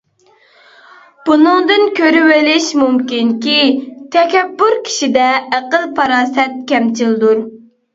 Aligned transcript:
بۇنىڭدىن 1.27 1.85
كۆرۈۋېلىش 1.99 2.71
مۇمكىنكى، 2.81 3.57
تەكەببۇر 4.19 4.77
كىشىدە 4.91 5.33
ئەقىل-پاراسەت 5.39 6.63
كەمچىلدۇر. 6.77 7.51